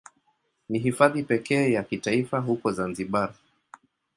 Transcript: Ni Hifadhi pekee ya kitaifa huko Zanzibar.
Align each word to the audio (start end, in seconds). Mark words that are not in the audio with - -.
Ni 0.69 0.79
Hifadhi 0.79 1.23
pekee 1.23 1.71
ya 1.71 1.83
kitaifa 1.83 2.39
huko 2.39 2.71
Zanzibar. 2.71 3.33